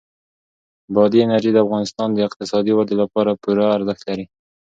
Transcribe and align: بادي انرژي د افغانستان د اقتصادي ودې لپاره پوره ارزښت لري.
بادي 0.93 1.19
انرژي 1.23 1.51
د 1.53 1.57
افغانستان 1.65 2.09
د 2.13 2.17
اقتصادي 2.27 2.73
ودې 2.75 2.95
لپاره 3.01 3.39
پوره 3.43 3.65
ارزښت 3.77 4.01
لري. 4.09 4.25